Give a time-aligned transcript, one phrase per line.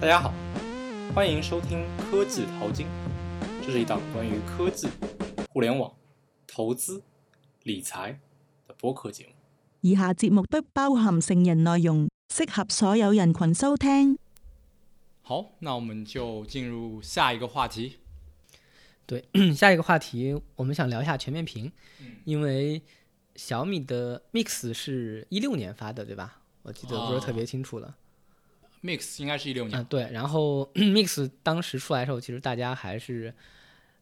[0.00, 0.32] 大家好，
[1.14, 2.86] 欢迎收听科技淘金，
[3.60, 4.88] 这是一档关于科技、
[5.52, 5.94] 互联网、
[6.46, 7.02] 投资、
[7.64, 8.18] 理财
[8.66, 9.32] 的播客节目。
[9.82, 14.18] 以下节目不包含成人内容，适合所有人群收听。
[15.20, 17.98] 好，那我们就进入下一个话题。
[19.04, 21.70] 对，下一个话题我们想聊一下全面屏，
[22.24, 22.80] 因为
[23.36, 26.40] 小米的 Mix 是一六年发的，对吧？
[26.62, 27.94] 我记得不是特别清楚了。
[28.82, 33.34] Mix 应该是一六年，啊，对，然后 Mix 当时出来的时候，其实大家还是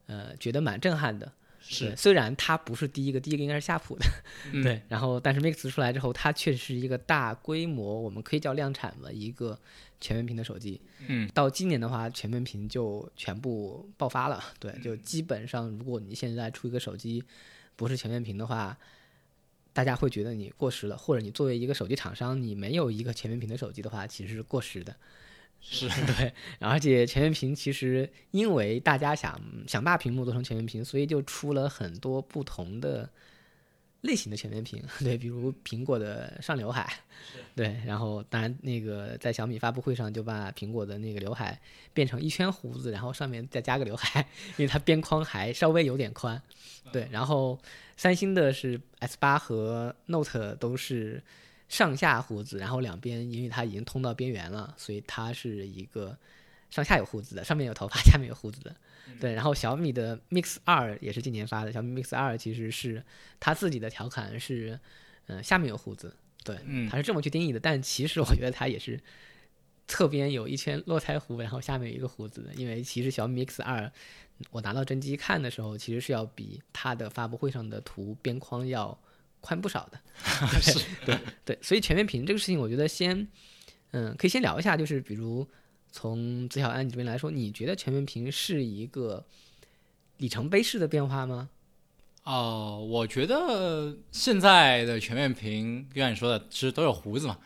[0.07, 1.31] 呃觉得蛮震撼的。
[1.61, 4.05] 是虽然它不是第一个，第一个应该是夏普的，
[4.53, 4.81] 嗯对。
[4.87, 9.59] 然后，但是 Mix 出来之后，它确实是一个大规模，我们可以叫量产的一个
[9.99, 10.79] 全面屏的手机。
[11.07, 14.41] 嗯，到今年的话，全面屏就全部爆发了。
[14.57, 17.21] 对，就基本上，如果你现在出一个手机
[17.75, 18.75] 不是全面屏的话，
[19.73, 24.95] 大家会觉得你过时了，或者你作为一个手机厂商，你没有一个全面屏的手机的话，其实是过时的。
[25.61, 33.09] 是 对，而且全面屏其实因为大家想想把屏幕做成全面屏，所以就出了很多不同的
[34.01, 34.83] 类型的全面屏。
[34.99, 36.91] 对，比如苹果的上刘海，
[37.55, 41.59] 对，然后当然那个在小米发布会上就把苹果的那个刘海
[41.93, 44.25] 变成一圈胡子，然后上面再加个刘海，
[44.57, 46.41] 因为它边框还稍微有点宽。
[46.91, 47.59] 对，然后
[47.97, 51.21] 三星的是 S 八和 Note 都是
[51.67, 56.17] 上下胡子，然后两边因为它已经通到边缘了，所以它是一个
[56.69, 58.75] 上下有胡子的，上面有头发， 下面有胡子的。
[59.19, 63.03] 对，然后小米的 Mix 二也是今年发的，小米 Mix 二其实是
[63.39, 64.79] 它自己的调侃是，
[65.27, 69.01] 嗯、下面有胡子，对，嗯它是这么去定义的，但其实我觉得它也是
[69.87, 73.91] 侧边有一圈络腮胡，然后下面有一个胡子的，因为其实小米 Mix 二
[74.51, 78.97] 我拿到真机看的时候，其实是要比它的发布会上的图边框要
[79.41, 79.99] 宽不少的。
[80.61, 83.27] 是对对，所以全面屏这个事情，我觉得先，
[83.91, 85.45] 嗯，可以先聊一下，就是比如
[85.91, 89.25] 从子小安这边来说，你觉得全面屏是一个
[90.17, 91.49] 里程碑式的变化吗？
[92.23, 97.37] 哦、我觉得现在的全面屏，就像你说的，其实都有胡子嘛。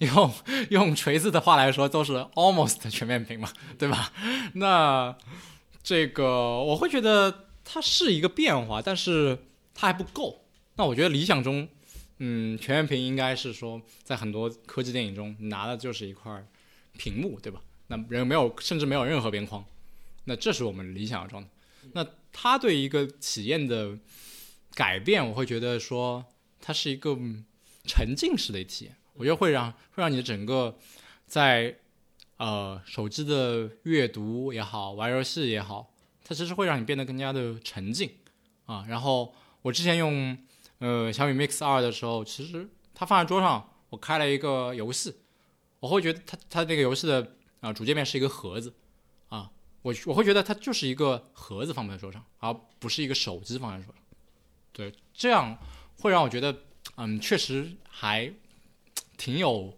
[0.00, 0.32] 用
[0.70, 4.12] 用锤子的话来说，都是 almost 全面屏嘛，对吧？
[4.54, 5.16] 那
[5.84, 6.26] 这个
[6.64, 9.38] 我会觉得它是一个变化，但是
[9.72, 10.44] 它还不够。
[10.74, 11.68] 那我觉得理想中，
[12.18, 16.44] 嗯，全面屏应该是说，在很多科技电影中，拿的就是一块
[16.98, 17.60] 屏幕，对吧？
[17.88, 19.64] 那人没有，甚至没有任何边框，
[20.24, 21.48] 那这是我们理想的状态。
[21.92, 23.98] 那它对一个体验的
[24.74, 26.24] 改变，我会觉得说，
[26.60, 27.16] 它是一个
[27.86, 28.96] 沉浸式的体验。
[29.12, 30.76] 我觉得会让会让你的整个
[31.26, 31.76] 在
[32.38, 38.10] 呃手机的阅读也好，玩游戏也好，它其实会让你变得更加的沉浸
[38.64, 38.84] 啊。
[38.88, 40.36] 然后我之前用
[40.78, 45.14] 呃小米 Mix 二的时候，其实它放在桌上，我开了一个游戏，
[45.78, 48.74] 我会觉得它它那个游戏的啊、主界面是一个盒子
[49.30, 54.02] 啊，我我会觉得它就是一个盒子放在桌上，而不是一个手机放在桌上。
[54.70, 55.56] 对，这样
[55.98, 56.54] 会让我觉得，
[56.96, 58.30] 嗯，确实还
[59.16, 59.74] 挺有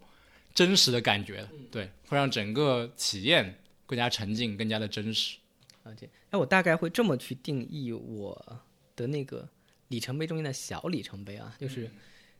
[0.53, 1.49] 真实的感觉的。
[1.71, 5.37] 对，会让整个体验更加沉浸，更加的真实。
[5.85, 6.09] 了解。
[6.31, 8.61] 哎，我大概会这么去定义我
[8.97, 9.47] 的那个
[9.87, 11.89] 里程碑中间的小里程碑啊，就是、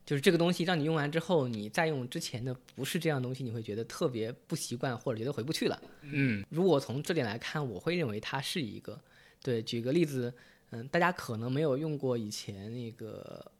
[0.07, 5.77] 就是这个东西让你用完之后，你再用之前的不是这样东西，你会觉得特别不习惯，或者觉得回不去了。
[6.01, 8.97] 嗯如果从这点来看，我会认为它是一个。
[9.43, 10.33] 对，举个例子，
[10.69, 13.51] 嗯，大家可能没有用过以前那个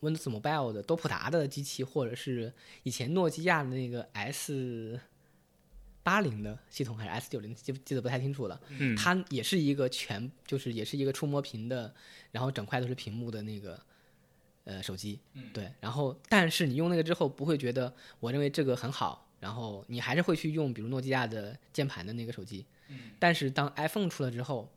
[0.00, 2.52] Windows Mobile 的多普达的机器，或者是
[2.82, 4.98] 以前诺基亚的那个 S
[6.02, 8.60] 八零的系统还是 S 九零，记不记得不太清楚了。
[8.80, 11.94] 嗯，它也是一个全，就是也是一个触摸屏的，
[12.32, 13.80] 然后整块都是屏幕的那个
[14.64, 15.20] 呃手机，
[15.52, 15.70] 对。
[15.80, 22.64] 然后，但是你用那个之后，不会觉得我认为这个很好，然后你还是会去用比如诺基亚的键盘的那个手机。
[23.18, 24.70] 但是当 iPhone 出了之后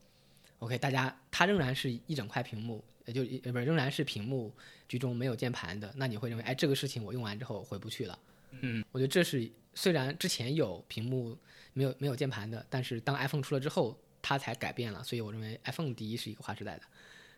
[0.60, 4.52] ，OK，大家它仍然是一整块屏幕，呃就呃不是仍然是屏幕
[4.88, 8.18] 居中没有键盘的，那你会认为哎这个事情我用完之后回不去了。
[8.62, 11.38] 嗯，我觉得这是虽然之前有屏幕
[11.74, 16.84] 没有没有键盘的，但是当 iPhone 出了之后，它才改变了，所以我认为 iPhone 第一是一个划时代的。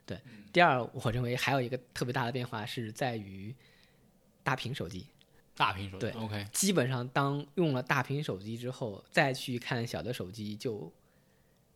[0.09, 0.19] 对，
[0.51, 3.53] 第二我认为还有一个特别大的变化是在于
[4.41, 5.05] 大屏手机。
[5.55, 5.99] 大屏手机。
[5.99, 10.91] 对，OK，基本上当用了大屏手机之后，再去看小的手机就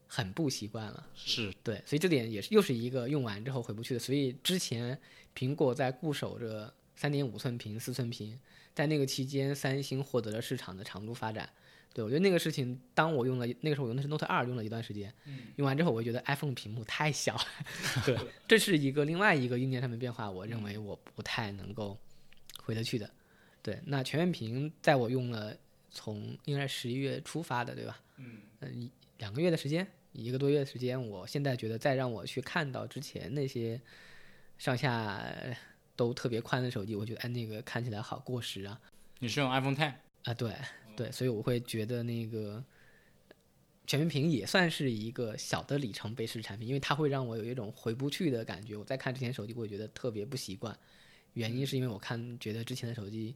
[0.07, 1.07] 很不习惯了。
[1.13, 3.99] 是对，所以这点也是又是一个用完之后回不去的。
[3.99, 4.99] 所以之前
[5.35, 8.39] 苹果在固守着三点五寸屏、四寸屏，
[8.73, 11.47] 在那个期间，三星获得了市场的长足发展。
[11.93, 15.13] 对我觉得那个事情，当我用了那个时候我用的是 Note 二，用了一段时间，
[15.57, 17.45] 用完之后我就觉得 iPhone 屏幕太小了。
[18.03, 18.17] 对，
[18.47, 21.95] 这是一个另外一个硬件上面变化，我认为我不太能够
[22.63, 23.09] 回得去的。
[23.61, 25.55] 对，那全面屏在我用了
[25.91, 27.99] 从应该是十一月初发的，对吧？
[28.17, 28.89] 嗯，
[29.19, 33.79] 两个月的时间，一个多月的时间，我现在觉得再让我去看到之前那些
[34.57, 35.23] 上下
[35.95, 38.81] 都特别宽的手机，我觉得哎那个看起来好过时啊
[39.19, 39.93] 你是用 iPhone Ten？
[40.23, 40.53] 啊，对
[40.95, 42.63] 对，所以我会觉得那个
[43.85, 48.75] 全面屏也算是一个小的里程碑式产品，因为它会让我有一种回不去的感觉。
[48.75, 50.77] 我在看之前手机，我会觉得特别不习惯，
[51.33, 53.35] 原因是因为我看觉得之前的手机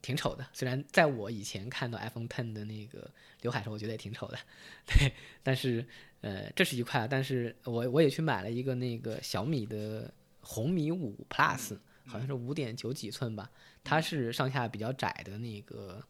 [0.00, 3.10] 挺丑的，虽然在我以前看到 iPhone Ten 的那个
[3.40, 4.38] 刘海时候，我觉得也挺丑的，
[4.86, 5.12] 对，
[5.42, 5.84] 但是
[6.20, 11.76] 呃这是一块，但是我我也去买了一个那个小米的红米五 Plus，
[12.06, 13.50] 好像是五点九几寸吧，
[13.82, 16.00] 它是上下比较窄的那个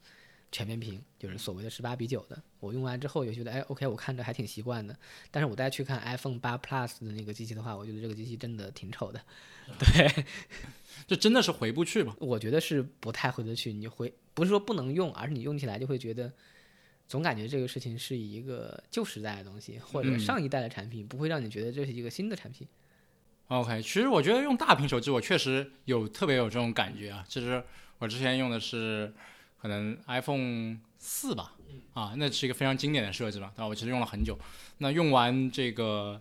[0.50, 2.42] 全面屏，就是所谓的十八比九的。
[2.60, 4.96] 我用完之后也觉得，哎，OK，我看着还挺习惯的。
[5.30, 9.20] 但是我再去看 iPhone 八 Plus 的那个机器的话，我觉得这个机器真的挺丑的。
[9.78, 10.24] 对，
[11.06, 12.16] 这真的是回不去吗？
[12.18, 13.72] 我觉得是不太回得去。
[13.72, 16.32] 你回不是说不能用，而是你用起来就会觉得，
[17.06, 22.66] 总感觉这个事情是一个旧时代的东西，或者嗯上一代的产品，不会让你觉得这是一个新的产品。
[23.48, 27.24] OK，其实我觉得用大屏手机，我确实有特别有这种感觉啊。
[27.28, 27.62] 其实
[27.98, 29.12] 我之前用的是
[29.60, 31.52] 可能 iPhone 四吧，
[31.94, 33.66] 啊，那是一个非常经典的设计嘛，对吧？
[33.66, 34.38] 我其实用了很久。
[34.78, 36.20] 那用完这个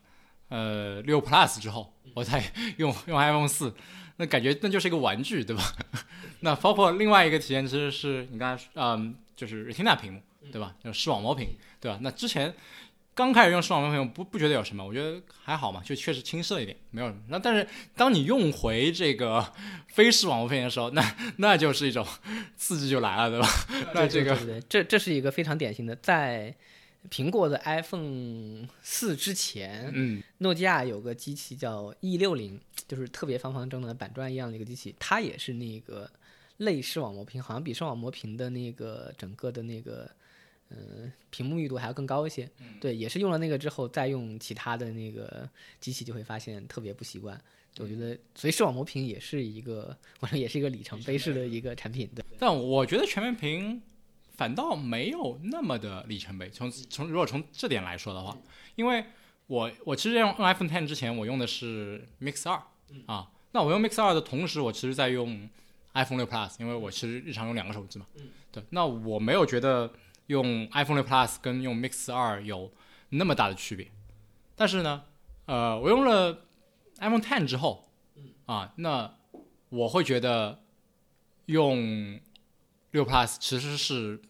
[0.49, 2.43] 呃六 Plus 之后，我再
[2.77, 3.73] 用用 iPhone 四，
[4.17, 5.63] 那感觉那就是一个玩具，对吧？
[6.41, 10.75] 那包括另外一个体验，其实是你刚才嗯，就是 Retina 屏幕，对吧？
[10.83, 11.49] 就视网膜屏，
[11.79, 11.99] 对吧？
[12.01, 12.53] 那之前
[13.17, 17.19] 刚开始用视网膜屏，我不不觉得有什么，我觉得还好嘛，就确实清澈一点，没有什么。
[17.29, 19.51] 那但是当你用回这个
[19.87, 22.05] 非视网膜屏的时候， 那那就是一种
[22.55, 23.47] 刺激就来了，对吧？
[23.95, 26.53] 那这个对对对，这这是一个非常典型的，在
[27.09, 36.07] 苹果的 iPhone 四之前，嗯诺基亚有个机器叫 E 六零，就是特别方方正正的板砖一样的一个机器，它也是那个
[36.57, 40.07] 类视网膜屏，好像比视网膜屏的那个整个的那个。
[40.69, 42.49] 嗯，屏幕密度还要更高一些。
[42.79, 45.49] 对，也是用了那个之后，再用其他的那个
[45.79, 47.39] 机器，就会发现特别不习惯。
[47.79, 52.09] 我觉得，所以视网膜屏也是一个， 我说也是一个里程碑式的一个产品。
[52.15, 53.81] 对，但我觉得全面屏
[54.35, 56.49] 反倒没有那么的里程碑。
[56.49, 58.35] 从从如果从这点来说的话，
[58.75, 59.05] 因为
[59.45, 62.61] 我我其实用用 iPhone Ten 之前，我用的是 Mix 二
[63.05, 63.31] 啊。
[63.51, 65.47] 那我用 Mix 二的同时，我其实在用
[65.93, 68.05] iPhone 六 Plus，因为我其实日常用两个手机嘛。
[68.51, 69.91] 对，那我没有觉得
[70.27, 72.71] 用 iPhone 六 Plus 跟用 Mix 二有
[73.09, 73.91] 那么大的区别。
[74.55, 75.03] 但是呢，
[75.45, 76.45] 呃，我用了
[76.99, 77.89] iPhone Ten 之后，
[78.45, 79.15] 啊，那
[79.69, 80.63] 我会觉得
[81.47, 82.19] 用
[82.91, 84.21] 六 Plus 其实是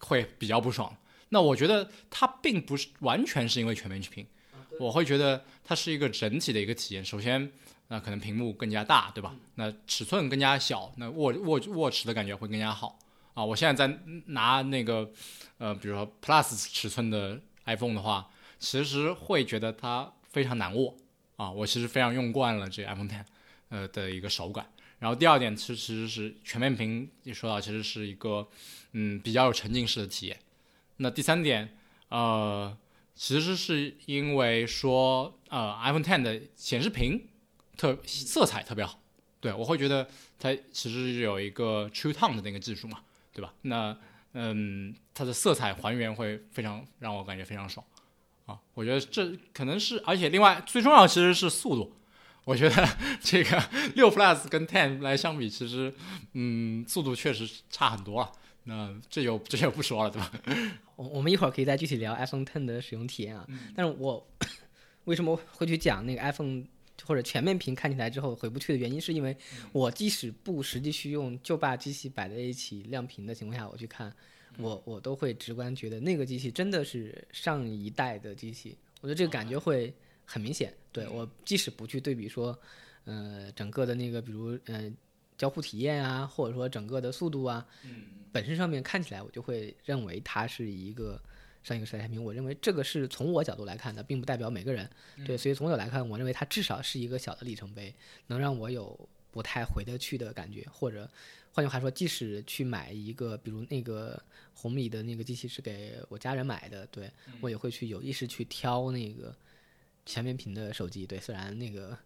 [0.00, 0.96] 会比较不爽。
[1.30, 4.26] 那我觉得它并不是完全是因为全面屏，
[4.78, 7.02] 我会觉得它是一个整体的一个体验。
[7.02, 7.50] 首先，
[7.88, 9.34] 那可能屏幕更加大，对吧？
[9.54, 12.98] 那尺寸更加小，那握握握持的感觉会更加好
[13.34, 13.44] 啊。
[13.44, 15.10] 我现在在拿那个
[15.58, 20.96] 呃，比如说 Plus 尺寸的 iPhone 的话，其实会觉得它非常难握
[21.36, 21.50] 啊。
[21.50, 23.24] 我其实非常用惯了这个 iPhone Ten
[23.68, 24.66] 呃的一个手感。
[24.98, 28.46] 然后第二点，其实是全面屏，你说到其实是一个
[28.92, 30.38] 嗯比较有沉浸式的体验。
[30.98, 31.76] 那第三点，
[32.08, 32.76] 呃，
[33.16, 37.26] 其实是因为说呃 iPhone Ten 的显示屏
[37.76, 39.00] 特色彩特别好，
[39.40, 40.08] 对我会觉得
[40.38, 43.00] 它其实有一个 True Tone 的那个技术嘛，
[43.32, 43.52] 对吧？
[43.62, 43.96] 那
[44.34, 47.84] 嗯，它的色彩还原会非常让我感觉非常爽
[48.46, 48.58] 啊！
[48.74, 51.94] 我觉得这可能是，而且另外最重要的其实是速度。
[52.44, 52.88] 我觉得
[53.20, 53.62] 这个
[53.94, 55.94] 六 Plus 跟 Ten 来相比，其实
[56.32, 58.32] 嗯速度确实差很多了。
[58.64, 60.32] 那这就这就不说了，对吧？
[60.96, 63.46] 我我们一会儿可以再具体聊 iPhone Ten 的使用体验啊。
[63.76, 64.26] 但是我
[65.04, 66.64] 为什么会去讲那个 iPhone
[67.04, 69.36] 或者全面屏看起来之后回不去的原因，是因为
[69.72, 74.14] 我即使不实际去用，就把机器摆在一起亮屏的情况下，我去看，
[74.58, 78.76] 我我都会直观觉得那个机器真的是上一代的机器。
[79.00, 79.92] 我觉得这个感觉会
[80.24, 80.72] 很明显。
[80.92, 82.56] 对我即使不去对比说，
[83.04, 84.92] 呃，整个的那个比如呃
[85.36, 87.66] 交互体验啊，或者说整个的速度啊，
[88.30, 91.20] 本身上面看起来，我就会认为它是一个
[91.62, 92.22] 上一个时代产品。
[92.22, 94.88] 我认为这个是从我角度来看的，并不代表每个人。
[95.24, 97.94] 对，所以从我来看，我认为它至少是一个小的里程碑，
[98.26, 100.66] 能让我有不太回得去的感觉。
[100.72, 101.08] 或者
[101.52, 104.20] 换句话说，即使去买一个，比如那个
[104.54, 109.34] 红米的那个机器是给我家人买的，对我也会去有意识去挑那个
[110.06, 111.06] 全面屏的手机。
[111.06, 111.96] 对，虽然那个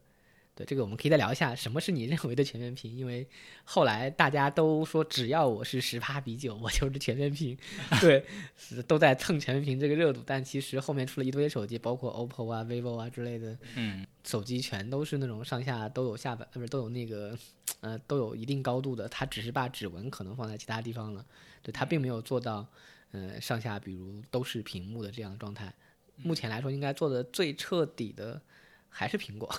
[0.57, 2.97] 对，这个我们可以再聊一下，什么是你认为的全面屏？
[2.97, 3.29] 因为
[3.63, 7.55] 后来大家都说，只要我是十八比九，我就是全面屏。
[8.01, 8.25] 对，
[8.57, 10.23] 是都在蹭全面屏这个热度。
[10.25, 17.37] 但其实后面出了一堆手机，包括 OPPO 啊、vivo 啊之类的，嗯，手机全都是那种上下都有下巴，呃，不是都有那个，
[17.83, 19.07] 呃，都有一定高度的。
[19.11, 21.23] 它只是把指纹可能放在其他地方了，
[21.63, 22.67] 对，它并没有做到，
[23.11, 25.71] 呃，上下比如都是屏幕的这样的状态。
[26.17, 28.41] 目前来说，应该做的最彻底的
[28.89, 29.55] 还是苹果。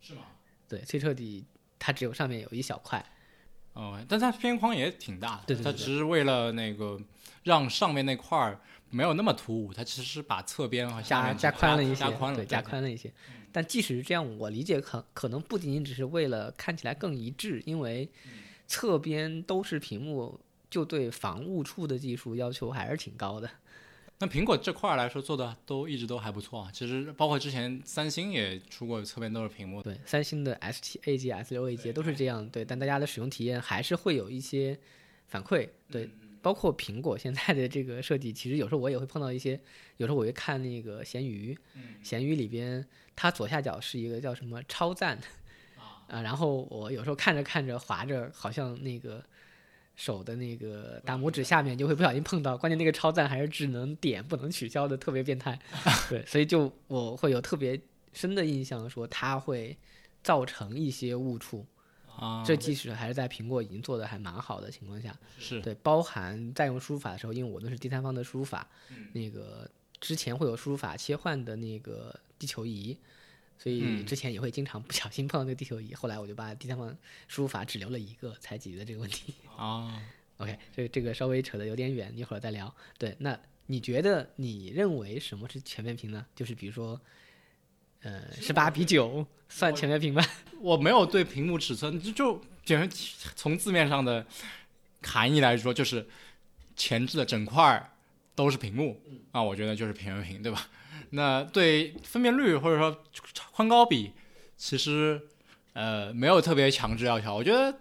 [0.00, 0.22] 是吗？
[0.70, 1.44] 对，最彻底，
[1.80, 3.04] 它只有上面有一小块。
[3.72, 7.00] 哦，但它边框也挺大的，对对对它只是为了那个
[7.42, 13.12] 让上面那块儿没有那么突兀，它其实是把侧边和下加面加宽了一些，加宽了，对，加宽了一些。
[13.50, 18.08] 但即使是这样，我理解可可能不仅仅只是为了看起来更一致，因为
[18.68, 20.38] 侧边都是屏幕，
[20.70, 23.50] 就对防误触的技术要求还是挺高的。
[24.22, 34.78] 那苹果这块儿来说做的都一直都还不错啊，其实包括之前三星也出过侧边都是屏幕，对，三星的 S 七 A 级、S 六 A 级都是这样，对，但大家的使用体验还是会有一些
[35.28, 36.06] 反馈，对，
[36.42, 39.58] 包括苹果现在的这个设计，其实有时候我也会碰到一些，
[39.96, 41.56] 有时候我会看那个闲鱼，
[42.02, 42.86] 闲鱼里边
[43.16, 45.18] 它左下角是一个叫什么超赞，
[46.08, 49.24] 啊，然后我有时候看着看着滑着，好像那个。
[50.00, 55.58] 手的那个大拇指下面就会不小心碰到，关键那个超赞还是只能点不能取消的，特别变态。
[56.08, 57.78] 对，所以就我会有特别
[58.14, 59.76] 深的印象，说它会
[60.22, 61.66] 造成一些误触。
[62.16, 68.66] 啊，这即使还是在苹果已经做的还蛮好的情况下，是对，包含在用输入法的时候，因为我那是第三方的输入法，
[69.12, 72.98] 那个之前会有输入法切换的那个地球仪。
[73.62, 76.96] 所以嗯之前也会经常不小心碰到那个地球仪，后来我就把第三方
[77.28, 79.34] 输入法只留了一个，才解决的这个问题。
[79.58, 79.92] 哦，
[80.38, 82.74] OK，这这个稍微扯得有点远，一会儿再聊。
[82.96, 86.24] 对，那你觉得你认为什么是全面屏呢？
[86.34, 86.98] 就是比如说，
[88.00, 90.24] 呃，十八比九算全面屏吧？
[90.58, 92.96] 我没有对屏幕尺寸，就就简直
[93.36, 94.26] 从字面上的
[95.02, 96.08] 含义来说，就是
[96.74, 97.90] 前置的整块儿
[98.34, 98.98] 都是屏幕
[99.32, 100.66] 啊，我觉得就是全面屏，对吧？
[101.10, 103.02] 那对分辨率或者说
[103.52, 104.12] 宽高比，
[104.56, 105.20] 其实
[105.72, 107.34] 呃没有特别强制要求。
[107.34, 107.78] 我觉得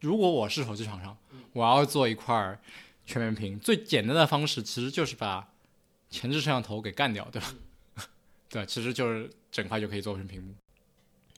[0.00, 1.16] 如果我是手机厂商，
[1.52, 2.58] 我要做一块
[3.06, 5.52] 全面屏，最简单的方式其实就是把
[6.10, 7.54] 前置摄像头给干掉，对吧？
[8.48, 10.54] 对，其实就是整块就可以做成屏幕。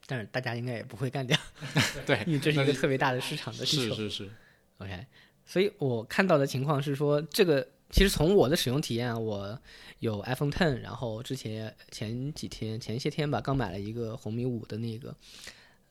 [0.07, 1.37] 但是大家应该也不会干掉，
[2.07, 3.95] 对，因为这是一个特别大的市场的需求。
[3.97, 4.31] 是是是
[4.79, 5.07] ，OK，
[5.45, 9.59] 所以我看到的情况是说，这个其实从我的使用体验啊，我
[10.01, 15.15] 有 iPhone Ten，然后之前前几天前些天吧，刚买了一个红米五的那个，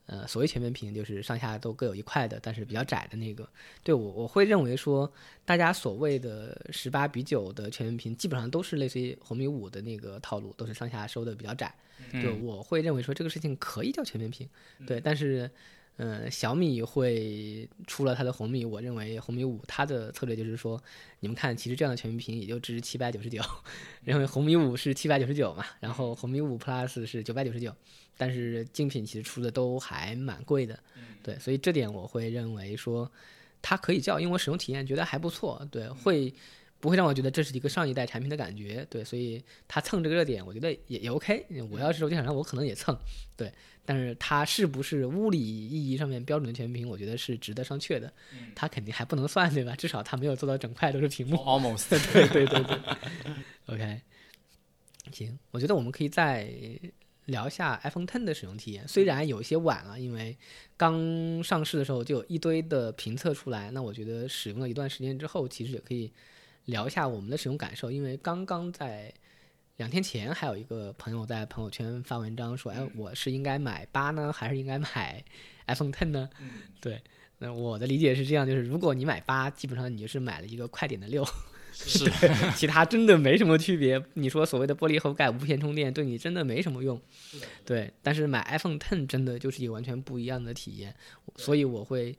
[0.05, 3.47] 呃，所谓全面屏，就是上下都各有一块的，但是比较窄的那个。
[3.81, 5.11] 对我我会认为说，
[5.45, 11.73] 大家所谓的十八比九的全面屏，基本上都是类似于红米五的那个套路，都是上下收的比较窄。
[12.11, 14.47] 对，嗯我会认为说这个事情可以叫全面屏，
[14.85, 15.49] 对，但是。
[15.97, 20.81] 嗯，小米会出了它的红米，我认为红米五它的策略就是说，
[21.21, 23.41] 你们看，其实这样的全面屏也就值七百九十九，
[24.05, 27.73] 因为红米五是七百九十九嘛，然后红米五 Plus 是九百九十九，
[28.17, 30.77] 但是竞品其实出的都还蛮贵的，
[31.23, 33.09] 对，所以这点我会认为说
[33.61, 36.33] 它可以叫，因为我使用体验觉得还不错，对，会
[36.85, 42.95] 不会让我觉得这是一个上一代产品的感觉，对，所以它蹭这个热点，我觉得也也 OK，我要是手机厂商，我可能也蹭，
[43.35, 43.51] 对。
[43.87, 48.11] 但是它是不是物理意义上面标准的全面屏，我觉得是值得商榷的。
[48.55, 49.75] 它肯定还不能算，对吧？
[49.75, 51.37] 至少它没有做到整块都是屏幕。
[51.37, 52.77] almost 对对对对。
[53.65, 54.01] OK，
[55.11, 56.51] 行，我觉得我们可以再
[57.25, 58.87] 聊一下 iPhone Ten 的使用体验。
[58.87, 60.35] 虽然有一些晚了，因为
[60.75, 63.69] 刚上市的时候就有一堆的评测出来。
[63.69, 66.11] 那我觉得使用了一段时间之后，其实也可以
[66.65, 69.13] 聊一下我们的使用感受，因为刚刚在。
[69.77, 75.21] 两天前还有一个朋友在朋友圈发文章说：“哎，我是应该买八呢，还是应该买
[75.67, 76.29] iPhone Ten 呢？”
[76.79, 77.01] 对，
[77.39, 81.27] 那我的理解是这样，就是如果你买八，基本上你就是买了一个快点的六，
[81.73, 82.09] 是
[82.55, 84.01] 其他真的没什么区别。
[84.13, 86.97] 你说所谓的玻璃后盖无线充电，对你真的没什么用。
[87.65, 90.95] 对，但是买 iPhone Ten 真的就是一个完全不一样的体验，
[91.35, 92.17] 所以我会。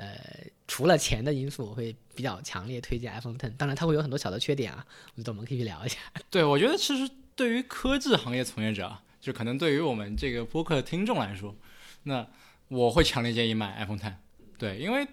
[0.00, 0.18] 呃，
[0.66, 3.54] 除了钱的因素，我会比较强烈推荐 iPhone Ten。
[3.58, 5.98] 当然，它会有很多小的缺点啊，我觉得我们可以去聊一下。
[6.30, 11.54] 对，我觉得其实对于科技行业从业者啊，就可能对于我们这个播客的听众来说，
[12.04, 12.26] 那
[12.68, 14.14] 我会强烈建议买 iPhone Ten。
[14.56, 15.06] 对，因为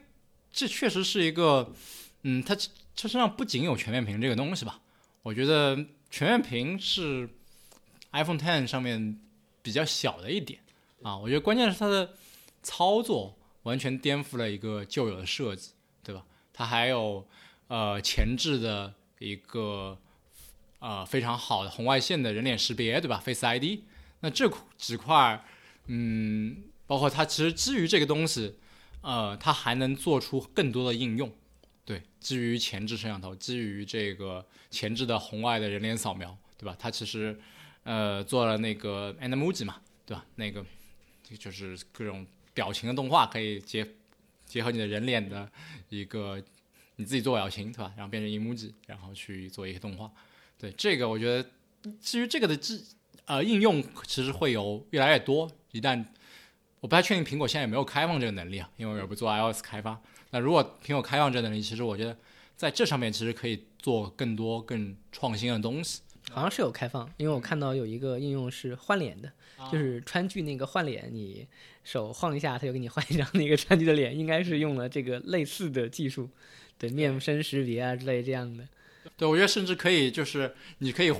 [0.53, 1.73] 这确实是一个，
[2.21, 4.79] 嗯，它它身上不仅有全面屏这个东西吧，
[5.21, 5.77] 我觉得
[6.09, 7.27] 全面屏是
[8.13, 9.19] iPhone Ten 上面
[9.61, 10.61] 比较小的一点
[11.03, 11.17] 啊。
[11.17, 12.13] 我觉得关键是它的
[12.63, 13.36] 操作。
[13.67, 15.71] 完全颠覆了一个旧有的设计，
[16.01, 16.23] 对吧？
[16.53, 17.27] 它还有
[17.67, 19.99] 呃前置的一个
[20.79, 23.81] 呃非常好的红外线的人脸识别，对吧？Face ID。
[24.21, 25.43] 那这几块，
[25.87, 28.55] 嗯，包括它其实基于这个东西，
[29.01, 31.29] 呃，它还能做出更多的应用。
[31.83, 36.75] 对，基于前置摄像头，基于这个前置的红外的人脸扫描，对吧？
[36.79, 37.37] 它其实
[37.83, 40.25] 呃做了那个 Animoji 嘛，对吧？
[40.35, 40.65] 那个
[41.37, 42.25] 就是各种
[42.57, 43.87] 表情的动画，可以结
[44.47, 45.47] 结合你的人脸的
[45.89, 46.43] 一个
[46.95, 47.93] 你自己做表情，对吧？
[47.95, 50.11] 然后变成 emoji，然后去做一些动画。
[50.57, 51.47] 对，这个我觉得
[52.01, 52.83] 至于这个的智
[53.25, 55.47] 呃应用，其实会有越来越多。
[55.71, 56.03] 一旦
[56.79, 60.01] 我不太确定苹果现在有没有开放这个能力啊，因为我也不做 iOS 开发。
[60.31, 62.17] 那如果苹果开放这能力，其实我觉得
[62.55, 66.01] 在这上面其实可以做更多更创新的东西。
[66.31, 69.31] 好像是有开放，因为我看到有一个应用是换脸的，
[69.71, 71.47] 就是川剧那个换脸，你
[71.83, 76.29] 手晃一下，它就给你换一张那个川剧的脸，应该是用了这个类似的技术，
[76.77, 78.67] 对面身识别啊之类这样的。
[79.15, 81.13] 对，我觉得甚至可以，就是你可以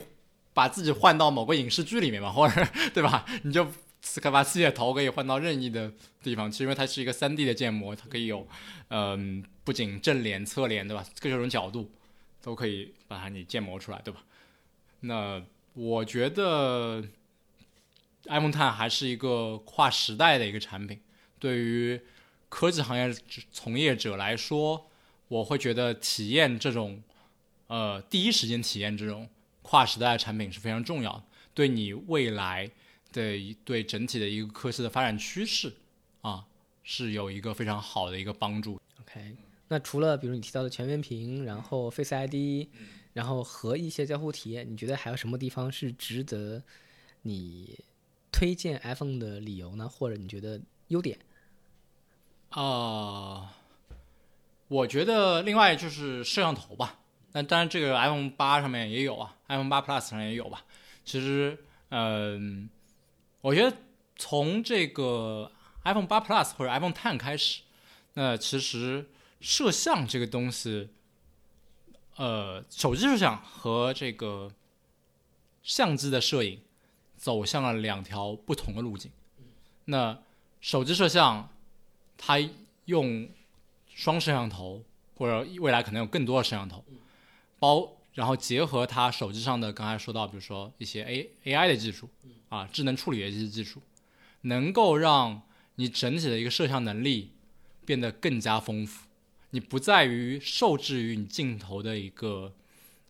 [0.53, 3.25] 把自己换到某个影视剧里面嘛， 或者对吧？
[3.43, 3.67] 你就。
[4.21, 5.91] 可把自己的头可以换到任意的
[6.23, 8.47] 地方，其实因为它是一个三 D 的建模，它可以有，
[8.89, 11.03] 嗯，不仅正脸、侧脸，对吧？
[11.19, 11.91] 各种角度
[12.41, 14.23] 都可以把它你建模出来，对吧？
[15.01, 17.03] 那我觉得
[18.25, 20.99] iPhone Ten 还是一个跨时代的一个产品，
[21.39, 21.99] 对于
[22.49, 23.13] 科技行业
[23.51, 24.89] 从业者来说，
[25.27, 27.01] 我会觉得体验这种，
[27.67, 29.27] 呃，第一时间体验这种
[29.61, 31.23] 跨时代的产品是非常重要的，
[31.53, 32.71] 对你未来。
[33.13, 35.73] 的一对整体的一个科技的发展趋势
[36.21, 36.45] 啊，
[36.83, 38.79] 是有一个非常好的一个帮助。
[39.01, 39.35] OK，
[39.69, 42.67] 那除了比如你提到的全面屏，然后 Face ID，
[43.17, 46.61] 然后和一些交互体验，你觉得还有什么地方是值得
[47.23, 47.79] 你
[48.31, 49.89] 推荐 iPhone 的理由呢？
[49.89, 51.17] 或者你觉得优点？
[52.51, 53.57] 啊，
[54.67, 56.99] 我觉得另外就是摄像头吧。
[57.31, 60.63] 那当然，这个 iPhone 八上面也有啊，iPhone 八 Plus 上也有吧。
[61.03, 61.57] 其实，
[61.89, 62.69] 嗯。
[63.41, 63.77] 我觉得
[64.17, 65.49] 从这个
[65.85, 67.61] iPhone 八 Plus 或者 iPhone Ten 开始，
[68.13, 69.05] 那其实
[69.39, 70.89] 摄像这个东西，
[72.17, 74.51] 呃，手机摄像和这个
[75.63, 76.59] 相机的摄影
[77.15, 79.09] 走向了两条不同的路径。
[79.85, 80.19] 那
[80.59, 81.49] 手机摄像，
[82.17, 82.37] 它
[82.85, 83.29] 用
[83.87, 84.83] 双摄像头，
[85.15, 86.83] 或者未来可能有更多的摄像头，
[87.57, 87.93] 包。
[88.13, 92.09] 然后结合它手机上的刚才说到，比如说一些 A A I 的技术
[92.49, 93.79] 啊，智能处理的这些技术，
[94.41, 95.43] 能够让
[95.75, 97.33] 你整体的一个摄像能力
[97.85, 99.06] 变得更加丰富。
[99.51, 102.53] 你不在于受制于你镜头的一个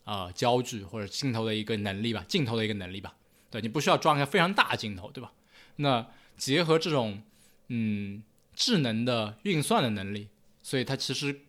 [0.03, 3.15] 啊焦距或者镜头的一个能力吧，镜头的一个能力吧。
[3.49, 5.31] 对你不需要装一个非常大镜头，对吧？
[5.77, 7.23] 那结合这种
[7.69, 8.21] 嗯
[8.53, 10.27] 智能的运算的能力，
[10.61, 11.41] 所以它其实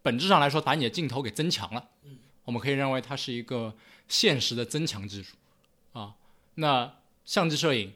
[0.00, 1.90] 本质上来说，把你的镜头给增强了。
[2.44, 3.76] 我们可以认为它是一个
[4.08, 5.36] 现实的增强技术，
[5.92, 6.14] 啊，
[6.56, 6.92] 那
[7.24, 7.92] 相机摄影，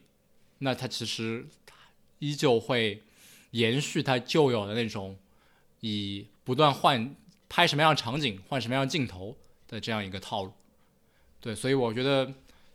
[0.58, 1.46] 那它其实
[2.20, 3.02] 依旧会
[3.50, 5.18] 延续它旧有的那种
[5.86, 7.14] 以不断换
[7.48, 9.36] 拍什么样场景换什么样镜头
[9.68, 10.52] 的这样一个套路，
[11.40, 12.34] 对，所以我觉得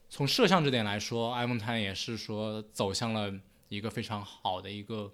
[0.10, 3.34] 从摄像这点来说，iPhone Ten 也是说走向了
[3.70, 5.12] 一个非常好的一个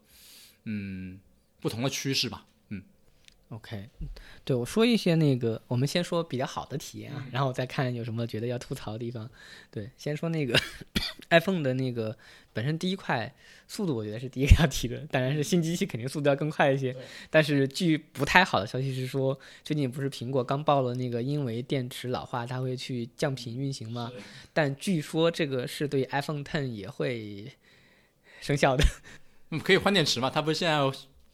[0.66, 1.20] 嗯
[1.60, 2.46] 不同的趋势吧。
[3.50, 3.90] OK，
[4.44, 9.30] 对我说一些那个，我们先说比较好的体验啊，然后再看有什么觉得要吐槽的地方。
[9.72, 10.60] 对，先说那个
[11.32, 12.18] iPhone 的那个
[12.52, 13.34] 本身第一块
[13.66, 14.98] 速度，我觉得是第一个要提的。
[15.10, 16.94] 当然是新机器肯定速度要更快一些。
[17.30, 24.12] 但是据不太好的消息是说，最近不是苹果刚报了那个，因为电池老化，它会去降频运行吗？
[24.52, 27.54] 但据说这个是对 iPhone Ten 也会
[28.42, 28.84] 生效的。
[29.52, 30.30] 嗯，可以换电池嘛？
[30.30, 30.78] 它不是现在？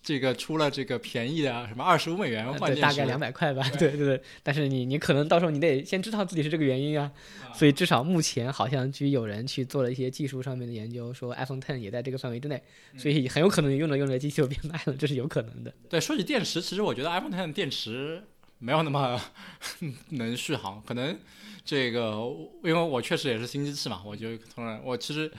[0.03, 3.63] 这个出了这个便宜的什么二十五美元换电池，大概两百块吧。
[3.79, 7.09] 对对对，但是你你可能到时候你得先知道自己是这个原因啊。
[7.53, 12.61] 所以至少目前好像据有人去做了一些技术上面的研究，说 iPhone Ten 也在这个范围之内，
[12.97, 15.71] 所以很有可能用着用着机器就变慢了，这是有可能的。
[15.87, 18.23] 对，说起电池，其实我觉得 iPhone Ten 电池
[18.57, 19.21] 没有那么
[20.09, 21.15] 能续航，可能
[21.63, 22.17] 这个
[22.63, 25.31] 因为我确实也是新机器嘛，我就突然我其实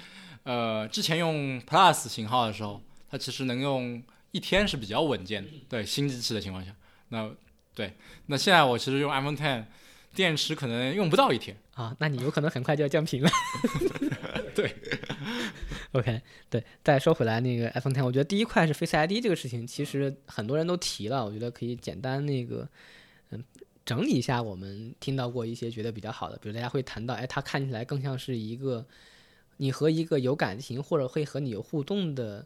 [0.45, 4.01] 呃之前用 Plus 型号的时候，它其实能用。
[4.35, 6.75] 一天是比较稳健的，对新机器的情况下，
[7.11, 7.31] 那
[7.73, 7.95] 对，
[8.27, 9.67] 那现在我其实用 iPhone Ten，
[10.13, 13.31] 电池可能用不到一天啊，那你有可能很快就要降频了。
[14.57, 14.75] 对
[15.93, 16.21] ，OK，
[16.51, 22.69] 对，再说回来那个 iPhone Ten，我觉得第一块是 Face ID 这个事情，其实很多人都提了，我觉得可以简单那个
[23.31, 23.45] 嗯
[23.87, 28.85] 整理一下，我们听到过一些觉得比较好的，比如大家会谈到，哎，它看起来更像是一个
[29.59, 32.45] 你和一个有感情或者会和你有互动的。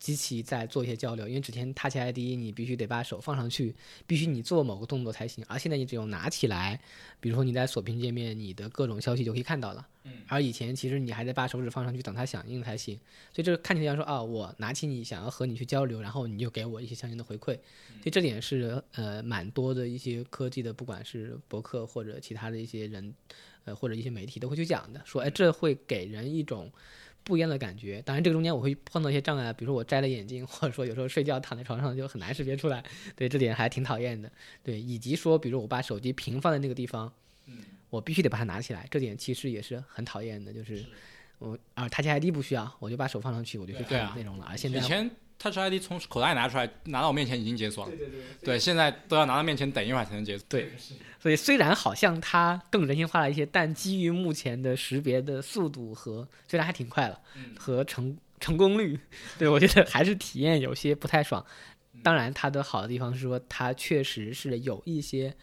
[0.00, 6.80] 机器在做一些交流，因为之前 Touch ID 你必须得把手放上去，必须你做某个动作才行，而现在你只用拿起来，
[7.20, 9.86] 比如说你在锁屏界面，你的各种消息就可以看到了。
[10.04, 10.12] 嗯。
[10.26, 12.98] 而以前其实你还得把手指放上去等它响应才行，
[13.30, 23.14] 所以这个看起来像说啊，我拿起你想要和你去交流，然后你就给我一些相应的回馈，所以这点是呃蛮多的一些科技的，不管是博客或者其他的一些人，
[23.64, 26.72] 呃或者一些媒体都会去讲的，说哎这会给人一种。
[27.22, 32.82] 不一样的感觉，当然这个中间我会碰到一些障碍，比如说我摘了眼镜， 或者说有时候睡觉躺在床上就很难识别出来，
[33.14, 34.30] 对这点还挺讨厌的。
[34.62, 37.12] 对，以及说，比如我把手机平放在那个地方，
[37.90, 40.52] 我必须得把它拿起来，这点其实也是很讨厌的。
[40.52, 40.84] 就是
[41.38, 44.46] 我啊，Touch ID 不需要，我就把手放上去，我就去看内容了。
[44.48, 45.10] 而现在以前
[45.42, 50.46] Touch ID 从口袋里拿出来，拿到我面前已经解锁了，对对对，对，现在都要拿到面前等一会儿才能解锁。
[50.50, 50.70] 对。
[51.18, 57.18] 所以虽然好像它更人性化了一些，但基于目前的识别的速度和虽然还挺快了，
[57.58, 59.00] 和成成功率，
[59.38, 61.44] 对我觉得还是体验有些不太爽。
[62.02, 65.34] 当然，它的好的地方是说它确实是有一些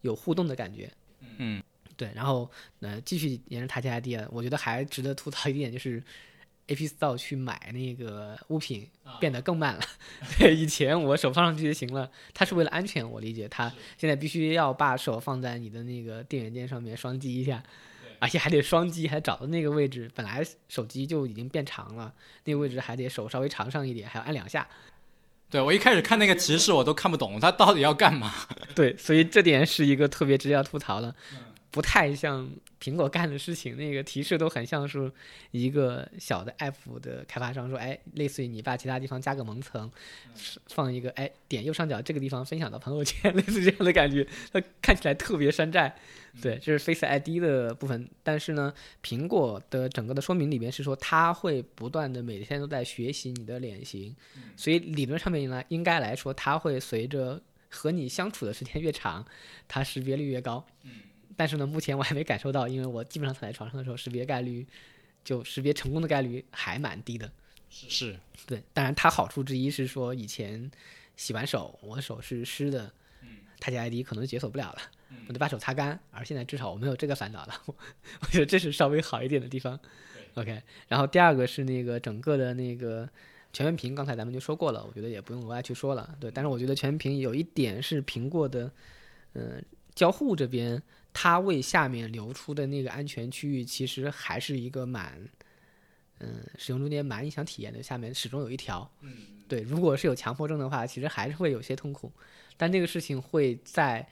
[0.00, 0.90] 有互动的感觉。
[1.36, 1.62] 嗯，
[1.98, 2.10] 对。
[2.14, 6.02] 然后呃，继续沿着它家 ID 啊，我觉得还值得吐槽一点就是。
[6.68, 8.88] A P Store 去买那个物品
[9.20, 9.82] 变得更慢了。
[10.38, 13.46] 对，以前我手放上去就行了，它是为了安全，我理解。
[13.48, 17.62] 它现在必须要把手放在你的那个电源键上面双击一下，
[18.18, 20.10] 而且还得双击，还找到那个位置。
[20.14, 22.12] 本来手机就已经变长了，
[22.44, 24.66] 那个位置还得手稍微长上一点，还要按两下。
[25.50, 28.32] 对我一开始看那个提示我都看不懂，它到底要干嘛？
[28.74, 31.14] 对，所以这点是一个特别值得要吐槽的。
[31.74, 32.48] 不太像
[32.80, 35.10] 苹果干的事情，那个提示都很像是
[35.50, 39.90] 一个小的 app 的开发商说，哎，类似于你把其他地方加个蒙层，
[40.68, 45.92] 放一个，哎，点右上角这个地方分享到朋友圈， 类似这样的感觉，它看起来特别山寨。
[46.40, 54.14] 对，这是 Face ID 的部分，但是呢，苹果的整个的说明里面是说，它会不断的每天都在学习你的脸型，
[54.56, 59.26] 所以理论上面呢，应该来说，它会随着和你相处的时间越长，
[59.66, 60.64] 它识别率越高。
[61.36, 64.66] 但是呢，目前我还没感受到，因为我基本上躺在床上的时候，识别概率
[65.24, 67.30] 就识别成功的概率还蛮低的。
[67.68, 68.16] 是，
[68.46, 68.62] 对。
[68.72, 70.70] 当然，它好处之一是说，以前
[71.16, 72.92] 洗完手，我手是湿的，
[73.22, 74.78] 嗯他家 ID 可能解锁不了了，
[75.26, 75.98] 我得把手擦干。
[76.12, 79.78] 而现在至少我没有这个烦恼了， 我觉得这是稍微好一点的地方。
[80.34, 80.62] OK。
[80.86, 83.08] 然后第二个是那个整个的那个
[83.52, 86.16] 全面屏，刚才咱们就说过了，我觉得也不用额外去说了。
[86.20, 86.30] 对。
[86.30, 88.70] 但是我觉得全面屏有一点是苹果的，
[89.32, 90.80] 嗯，交互这边。
[91.16, 95.26] 它为下面留出的那个安全区域，其实还是一个蛮，
[96.18, 97.80] 嗯，使用中间蛮影响体验的。
[97.80, 98.90] 下面始终有一条，
[99.46, 102.12] 对，如果是有强迫症的话，其实还是会有些痛苦。
[102.56, 104.06] 但这个事情会在，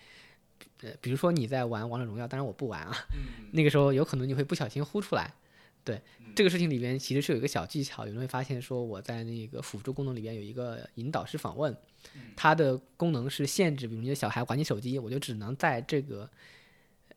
[0.81, 2.97] 呃，比如说你在玩王者荣耀，当然我不玩啊，
[3.53, 5.35] 那个时候有可能你会不小心呼出来。
[5.85, 6.01] 对，
[6.37, 11.77] 这个事情里边其实是有一个小技巧，有人会发现说我在那个辅助功能里边有一个引导式访问，
[12.37, 16.31] 它的功能是限制，比如你的小孩玩你手机，我就只能在这个。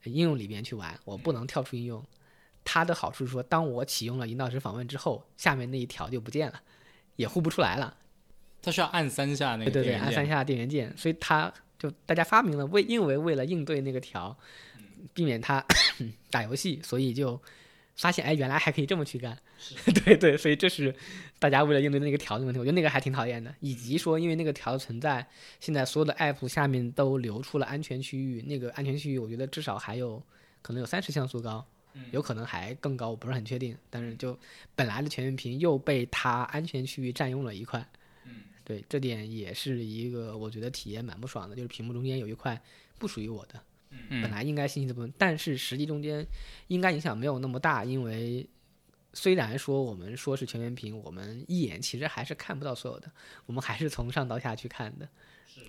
[0.10, 2.04] 应用里边去玩，我不能跳出应用。
[2.64, 6.62] 它的好处是说，当我启用了引导式访问之后，下面那一条就不见了，
[7.16, 7.96] 也呼不出来了。
[8.62, 10.92] 它需要按三下那个对对对，按三下电源键。
[10.98, 14.38] 所以它就大家发明了为，因为为了应对那个条，
[15.14, 15.64] 避免它
[16.32, 17.42] 打游戏，所以就。
[17.96, 19.38] 发现哎，原来还可以这么去干，
[20.04, 20.94] 对对，所以这是
[21.40, 23.54] 大家为了应对那个条的问题，我觉得那个还挺讨厌的。
[23.62, 25.26] 以及说，因为那个条的存在，
[25.60, 30.22] 现在所有的 app 下面都留出了安全区域，那个安全区域我觉得至少还有
[30.62, 31.66] 可能有三十像素高，
[32.12, 33.78] 有可能还更高，我不是很确定。
[33.90, 34.38] 但是就
[34.76, 37.88] 本来的全面屏又被它安全区域占用了一块，
[38.66, 42.62] 对，这点也是一个我觉得体验蛮不爽的，就是屏幕中间有一块
[43.00, 43.62] 不属于我的。
[44.10, 46.26] 本来应该信息的部分，但是实际中间
[46.68, 48.48] 应该影响没有那么大，因为
[49.14, 53.12] 虽然说我们说是全面屏，我们一眼其实还是看不到所有的，
[53.46, 55.08] 我们还是从上到下去看的。
[55.48, 55.62] 是，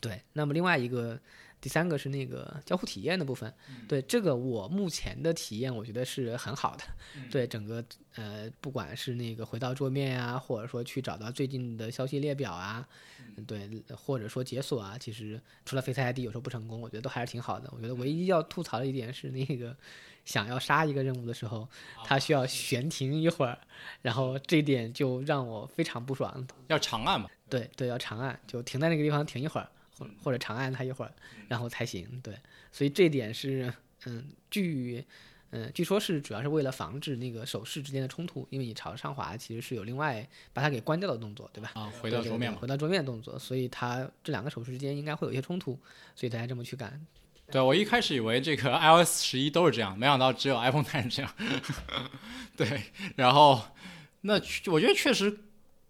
[0.00, 0.22] 对。
[0.32, 1.20] 那么另外一个。
[1.64, 3.50] 第三个是那个交互体验的部分，
[3.88, 6.84] 对这个我目前的体验我觉得是很好的，
[7.30, 7.82] 对整个
[8.16, 12.86] 呃不管是那个回到桌面啊，或者说去找到最近的消息列表啊，
[13.46, 17.70] 对，或者说解锁啊，其实除了 Face ID 有时候不成功，我觉得都还是挺好的。
[17.74, 19.74] 我觉得唯一要吐槽的一点是那个
[20.26, 21.66] 想要杀一个任务的时候，
[22.04, 23.58] 它需要悬停一会儿，
[24.02, 26.46] 然后这一点就让我非常不爽。
[26.68, 27.30] 要长按嘛？
[27.48, 29.66] 对对，要长按，就停在那个地方停一会儿。
[29.98, 31.12] 或或者长按它一会儿，
[31.48, 32.20] 然后才行。
[32.22, 32.34] 对，
[32.72, 33.72] 所以这点是，
[34.06, 35.04] 嗯，据，
[35.50, 41.70] 嗯，据说是主要是为了防止那个手势之间的冲突，因为你朝上滑其实是有另外把它给关掉的动作，对吧？
[41.74, 45.78] 啊，回到桌面嘛，回到桌面的动作，所以它这两个手势之间应该会有一些冲突，
[46.16, 47.00] 所以大家这么去干。
[47.50, 51.34] 对我一开始以为这个 iOS 十一都是这样，没想到只有 iPhone 才是这样。
[52.56, 52.82] 对，
[53.16, 53.62] 然后
[54.22, 54.34] 那
[54.72, 55.38] 我觉得确实。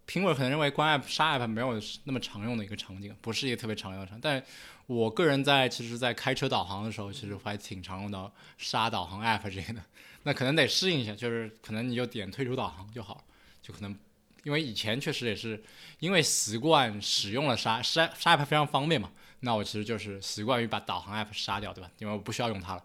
[0.07, 4.21] 苹果可能认为关 app 杀 app 没有那么常用的一个场景，不是一个特别常用的场景。
[4.21, 4.43] 但
[4.87, 9.81] 我个人在其实，在开车导航的时候，其实还挺常用到杀导航 app 这个的。
[10.23, 13.23] 那可能得适应一下，就是可能你就点退出导航就好，
[13.61, 13.97] 就可能
[14.43, 15.63] 因为以前确实也是
[15.99, 21.89] 因为习惯使用了杀杀杀 app 非常方便嘛，那我其实就是习惯于把导航 app 杀掉，对吧？
[21.97, 22.83] 因为我不需要用它了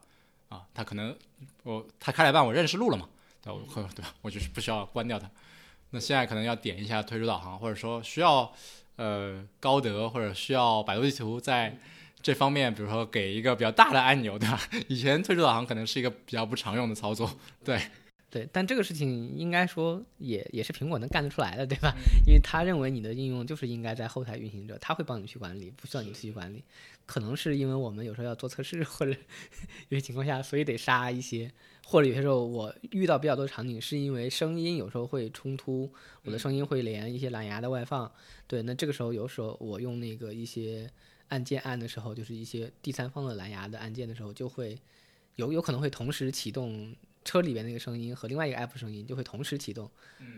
[0.48, 1.14] 啊，它可能
[1.64, 3.06] 我它开了一半我认识路了嘛，
[3.42, 3.58] 对吧？
[3.74, 4.14] 我 对吧？
[4.22, 5.30] 我就是不需要关掉它。
[5.90, 8.52] 那现在可能要点一下退出导航，或者说需要
[8.96, 11.76] 呃高德或者需要百度地图在
[12.22, 14.60] 这方面，比如说给一个比较大的按钮，对吧？
[14.88, 17.80] 以前退出导航可能是一个比较不常用的操作，对。
[18.32, 21.92] 对，但这个事情应该说也也是苹果能干得出来的，对吧？
[22.24, 26.62] 因为他认为你的应用就是应该在后台运行着，他会帮你去管理，不需要你去管理。
[27.06, 29.10] 可能是因为我们有时候要做测试，或者
[29.90, 31.50] 有些情况下，所以得杀一些。
[31.90, 38.08] 或者有些时候我遇到比较多场景，是因为声音有时候会冲突，我的声音会连一些蓝牙的外放。
[38.46, 40.88] 对，那这个时候有时候我用那个一些
[41.30, 44.78] 按键按的时候，就是一些第三方的蓝牙的按键的时候，就会
[45.34, 46.94] 有有可能会同时启动。
[47.24, 49.90] 车里边那个声音和另外一个 app 声音就会同时启动，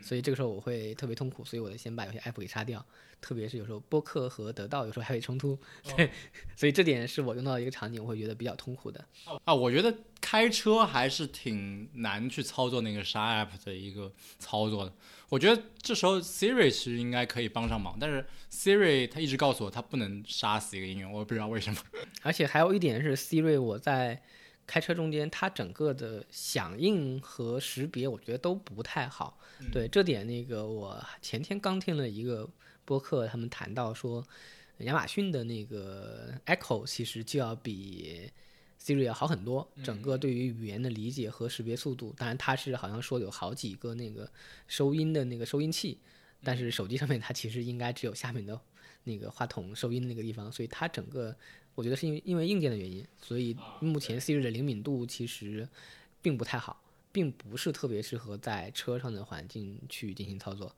[0.03, 2.85] 所以这个时候我会特别痛苦，所以我得先把有些 app 给杀掉，
[3.21, 5.57] 特别是有时候播客和得到有时候还会冲突，
[5.97, 6.11] 对，
[6.57, 9.05] 所以这点是我用到一个场景我会觉得比较痛苦的。
[9.45, 14.92] 啊，我觉得开车还是挺难去操作那个杀 app 的一个操作的，
[15.29, 21.81] 我觉得这时候 Siri 其实应该可以帮上忙，但是 Siri 它一直告诉我它不能杀死一个应用，我不知道为什么。
[22.23, 24.21] 而且还有一点是 Siri 我在。
[24.72, 29.38] 开车中间，它整个的响应和识别，我觉得都不太好。
[29.70, 32.48] 对这点，那个我前天刚听了一个
[32.87, 34.26] 播客，他们谈到说，
[34.78, 38.30] 亚马逊的那个 Echo 其实就要比
[38.80, 42.14] Siri 要好很多，整个对于语言的理解和识别速度。
[42.16, 44.26] 当然，它是好像说有好几个那个
[44.68, 45.98] 收音的那个收音器，
[46.42, 48.58] 但是手机上面它其实应该只有下面的
[49.04, 51.37] 那个话筒收音的那个地方，所以它整个。
[51.74, 55.68] 我觉得是因为因为硬件的原因，所以目前 Siri 的灵敏度其实
[56.20, 60.74] 并不太好，并不是特别适合在车上的环境去进行操作。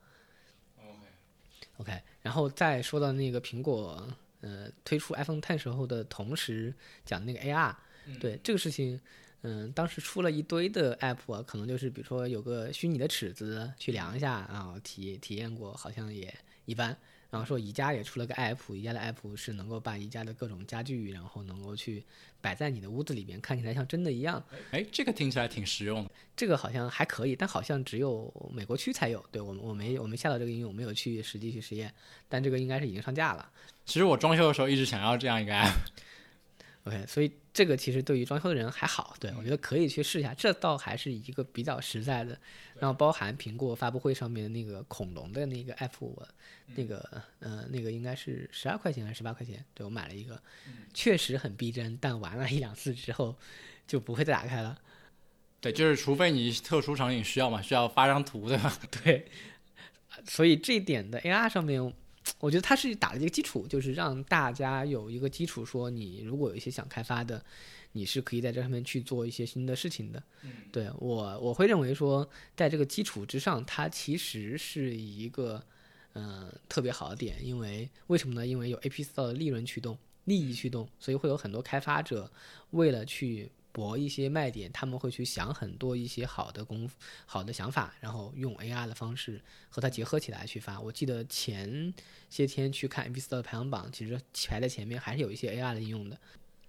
[1.78, 4.08] OK，然后再说到那个苹果
[4.40, 6.72] 呃推出 iPhone Ten 时候的同时
[7.04, 7.74] 讲那个 AR，
[8.20, 9.00] 对这个事情，
[9.46, 16.96] 嗯，当时出了一堆的 App，可能就是比如说有个虚拟的尺子去量一下啊，体体验过好像也一般。
[17.30, 22.02] 然后说宜家也出了个 app，宜家的 app 是能够把宜家的各种家具，然后能够去
[22.40, 24.42] 摆在你的屋子里边，看起来像真的一样。
[24.70, 26.10] 哎，这个听起来挺实用的。
[26.36, 29.22] 这个好像还可以，但好像只有美国区才有。
[29.32, 31.92] 对我们，我没我没下到这个应用，我没有去实际去实验，
[32.28, 33.50] 但这个应该是已经上架了。
[33.84, 35.74] 其实我装修的时候一直想要这样一个 app。
[36.84, 42.38] OK，所以这个其实对于装修的人还好，对我觉得可以去试一下，这倒还是一个比较实在的。
[42.78, 46.28] 然后包含苹果发布会上面的那个恐龙的那个 app，我
[46.74, 49.64] 那个呃那个应该是十二块钱还是十八块钱？
[49.72, 50.38] 对我买了一个，
[50.92, 53.34] 确实很逼真，但玩了一两次之后
[53.86, 54.78] 就不会再打开了。
[55.62, 58.78] 对，就是除非你特殊场景需要嘛，需要发张图对吧？
[59.02, 59.26] 对，
[60.26, 61.94] 所以这一点的 AR 上面。
[62.40, 67.44] 我觉得它是打了一个基础，就是让大家有一个基础，说你如果有一些想开发的，
[67.92, 70.22] 你是可以在这上面去做一些新的事情的。
[70.72, 75.62] 对我我会认为说，在这个基础之上，它其实是一个
[76.14, 78.46] 嗯特别好的点，因为为什么呢？
[78.46, 82.30] 因为有 App Store 的利润驱动、利益驱动，所以会有很多开发者
[82.70, 83.50] 为了去。
[83.74, 86.88] 博一些卖点，他们会去想很多一些好的功
[87.26, 90.80] 好的想法，然后用 AR 的方式和它结合起来去发。
[90.80, 91.92] 我记得前
[92.30, 96.16] 些天去看 App Store 的排行榜，其实排在前面还是有一些 AR 的应用的。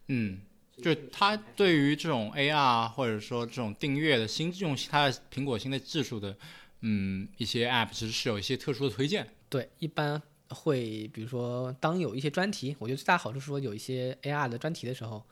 [0.07, 0.41] 嗯，
[0.81, 6.35] 就它对于这种 AR 或者说这种订阅的新用它的苹果新的技术的，
[6.81, 9.27] 嗯，一些 App 其实是有一些特殊的推荐。
[9.47, 15.23] 对，一般会比如说当有一些专题，我觉得最大好处是说有一些 AR 的专题的时候，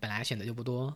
[0.00, 0.92] 本来选择就不多。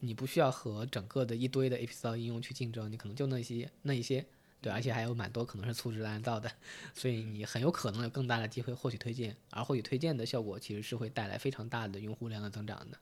[0.00, 4.24] 你不需要和整个的一堆的 App Store 应用去竞争，你可能就那些那一些，
[4.60, 6.50] 对，而且还有蛮多可能是粗制滥造的，
[6.94, 12.98] 所以你很有可能有更大的机会获取推荐，而获取推荐的效果其实是会带来非常大的用户量的增长的。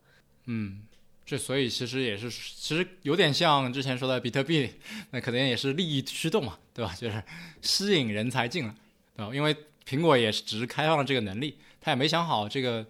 [0.46, 0.82] 嗯，
[1.26, 4.70] 这所以其实也是，其实有点像之前说的比特币，
[5.10, 6.94] 那可能也是利益驱动嘛，对吧？
[6.94, 7.22] 就是
[7.62, 8.74] 吸引人才进来，
[9.16, 9.34] 对吧？
[9.34, 12.86] 因为苹果也是只是开放了这个能力，他也没想好这个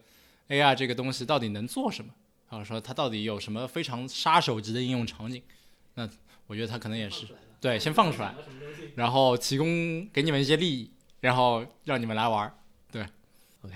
[0.49, 2.13] AR 这个东西到底能做什么。
[2.63, 5.43] 说它到底有什么非常杀手级的应用场景？
[5.95, 6.07] 那
[6.47, 7.27] 我觉得它可能也是
[7.59, 8.35] 对，先放出来，
[8.95, 10.91] 然后提供给你们一些利益，
[11.21, 12.55] 然后让你们来玩儿。
[12.93, 13.07] 对
[13.63, 13.75] ，OK。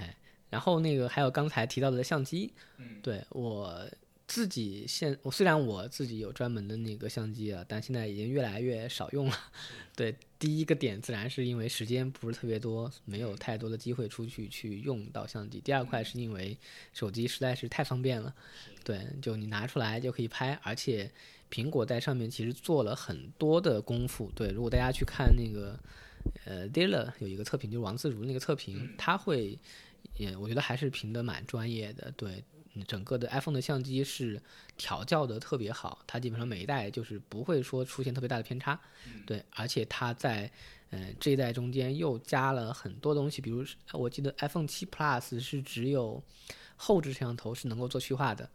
[0.50, 2.52] 然后那个还有刚才提到的相机，
[3.02, 3.88] 对我
[4.26, 9.38] 自己现我虽然我自己有专门的那个相机啊，但现在已经越来越少用了。
[9.96, 15.60] 对，第一个点自然是因为时间不是特别多，没有太多的机会出去去用到相机。
[15.60, 16.56] 第二块是因为
[16.92, 18.32] 手机实在是太方便了，
[18.84, 21.10] 对，就你拿出来就可以拍，而且
[21.50, 24.30] 苹果在上面其实做了很多的功夫。
[24.34, 25.78] 对，如果大家去看那个
[26.44, 29.58] 呃 d i l l 有一个测评，就是王自如那个测评，他会
[30.16, 32.44] 也我觉得还是评的蛮专业的，对。
[32.86, 34.40] 整个的 iPhone 的相机是
[34.76, 38.78] 调教的特别好，它基本上每一代就是不会说出现特别大的偏差，
[39.26, 40.50] 对，而且它在
[40.90, 46.22] 嗯这一代中间又加了很多东西，比如我记得 iPhone 七 Plus 是只有
[46.76, 48.48] 后置摄像头是能够做虚化的。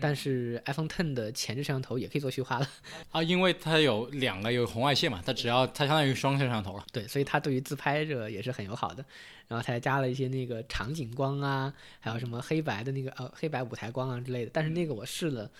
[0.00, 2.68] 但是 iPhone Ten 的前置摄像头也可以做虚化了
[3.12, 6.84] 啊，因为它有两个有红外线嘛，它只要它相当于双摄像头了。
[6.92, 9.04] 对，所以它对于自拍者也是很友好的。
[9.46, 14.50] 然后它还加了一些那个场景光啊，还有什么黑白的那个呃黑白舞台光啊之类的。
[14.52, 15.50] 但是那个我试了，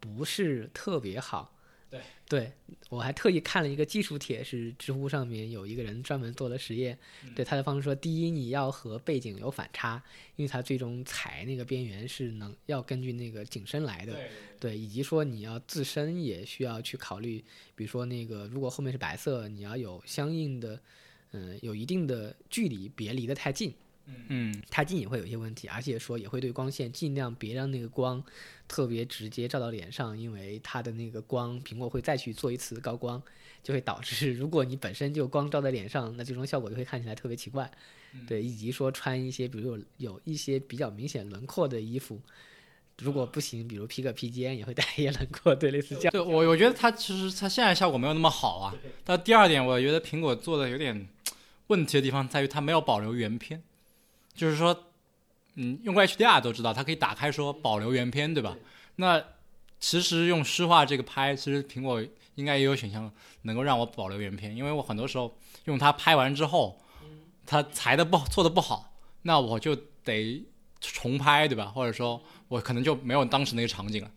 [0.00, 1.52] 不是特别好。
[1.90, 2.52] 对，对
[2.90, 6.98] 我还特意看了一个技术帖，是知乎上面有一个人专门做了实验。
[7.34, 10.02] 对他的方式说，第一你要和背景有反差，
[10.36, 14.18] 因为它最终裁那个边缘是能要根据那个景深来的。
[14.60, 17.42] 对，以及说你要自身也需要去考虑，
[17.74, 20.80] 比如说那个如果后面是白色，你要有相应的，
[21.32, 23.72] 嗯，有一定的距离，别离得太近。
[24.28, 28.22] 嗯，它近也会有一些问题，而且说也会对光线尽量别让那个光
[28.66, 33.22] 特别直接照到脸上，因为它的那个光，苹果会再去做一次高光，
[33.62, 37.70] 就会导致 如果你本身就光照在脸上，那最终效果就会看起来特别奇怪。
[38.26, 42.18] 对，以及说穿一些比如有有一些比较明显轮廓的衣服，
[43.00, 46.10] 如果不行，比如披个披肩也会带一些轮廓，对，类似这样。
[46.10, 48.74] 对我我觉得它其实它现在效果没有那么好啊。
[49.04, 51.06] 但第二点，我觉得苹果做的有点
[51.66, 53.62] 问题的地方在于它没有保留原片。
[54.38, 54.84] 就是说，
[55.56, 58.56] 嗯，用过 HDR 都知道，它可以打开说保留原片，对吧？
[58.94, 59.20] 那
[59.80, 62.00] 其实用虚化这个拍，其实苹果
[62.36, 66.80] 应该也有选项能够让我保留原片，因为我很多时候用它拍完之后，
[67.44, 69.74] 它裁的不好，做的不好，那我就
[70.04, 70.46] 得
[70.80, 71.66] 重拍，对吧？
[71.66, 74.10] 或者说我可能就没有当时那个场景了。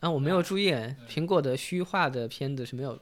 [0.00, 0.74] 啊，我没有注意，
[1.08, 2.98] 苹果的虚化的片子是没有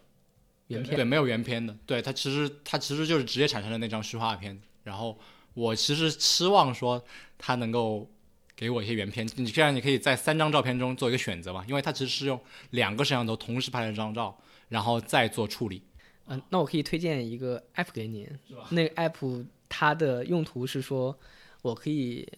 [0.66, 5.18] 原片，对，没有原片的，对，它其实它其实就是直接产生了那张虚化片，然后。
[5.58, 7.04] 我其实期望说
[7.36, 8.08] 它能够
[8.54, 12.40] 给我一些原片，你这样你可以在三张照片中做一个选择嘛，因为它其实是用
[12.70, 15.82] 两个摄像头同时拍了一张照，然后再做处理。
[16.26, 18.28] 嗯，那我可以推荐一个 app 给你，
[18.70, 21.18] 那个 app 它的用途是说，
[21.62, 22.28] 我可以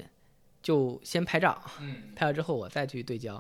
[0.63, 3.35] 就先拍照，嗯，拍了之后我再去对焦。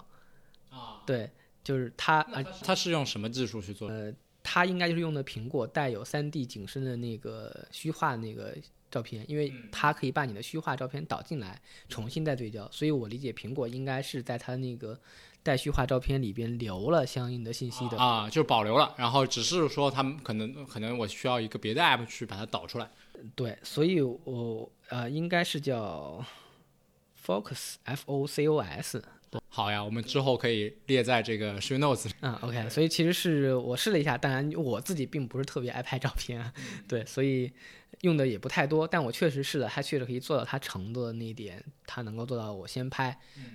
[0.68, 1.30] 啊，对，
[1.64, 2.22] 就是它，
[2.62, 3.88] 它是用什么技术去做？
[3.88, 4.12] 呃，
[4.42, 8.54] 它应该就是用的苹果带有 3D 景深的那个虚化那个。
[8.90, 14.98] 照片，因为它可以把你的虚化照片导进来，重新再对焦，所以我理解苹果应该是在它那个
[15.42, 22.90] 带虚化照片里边留了相应的信息的啊，就保留了，然后只是说他们可能可能我需要一个别的 app 去把它导出来。
[23.36, 26.24] 对，所以我呃应该是叫
[27.24, 29.02] Focus F O C O S。
[29.48, 32.14] 好呀，我们之后可以列在这个 show notes 里。
[32.20, 36.52] 啊，OK，所以其实是我试了一下，当然我自己并不是特别爱拍照片，
[36.88, 37.52] 对，所以。
[38.02, 43.10] 用的也不太多，但我确实试了，它确实可以做到它程度的那一点，它能够做到我先拍，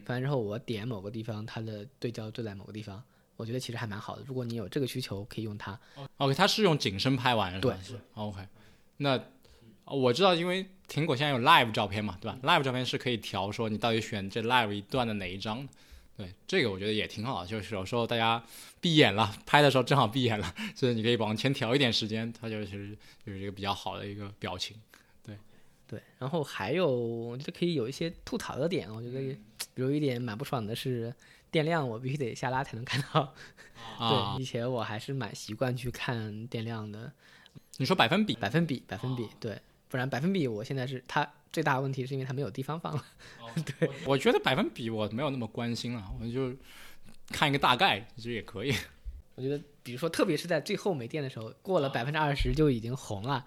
[0.06, 3.04] 拍完之后我点某个地方，它的对焦对在某个地方，
[3.36, 4.24] 我觉得其实还蛮好的。
[4.28, 5.80] 如果你有这个需求，可以用它。
[6.18, 7.78] OK，它是用景深拍完是吧？
[7.88, 8.48] 对，OK。
[8.98, 9.20] 那
[9.86, 15.68] 我知道，因为苹果现在有 Live 照片嘛，对吧？Live 照片是可以调说你到底选这 Live 一段的哪一张。
[16.18, 18.42] 对，这个我觉得也挺好，就是有时候大家
[18.80, 24.78] 闭眼了，拍的时候正好闭眼了，所以你可以往前调一点时间，它就是就是一个比较好的一个表情。
[25.22, 25.38] 对，
[25.86, 29.20] 对，然后还有我觉得可以有一些吐槽的点，我觉得
[29.74, 31.14] 比如一点蛮不爽的是
[31.52, 33.34] 电量，我必须得下拉才能看到。
[34.00, 37.12] 对，以前我还是蛮习惯去看电量的。
[37.78, 38.34] 你说百分比？
[38.36, 41.28] 百分比，百分比，对，不然百分比我现在是它。
[41.54, 43.02] 最大的问题是因为它没有地方放了。
[43.80, 46.54] 对，我觉得百分比我没有那么关心了，我就
[47.30, 48.76] 看一个大概，其实也可以。
[49.36, 53.46] 我觉得，比如说，特别是在最后没电的时候，过了百分之二十就已经红了，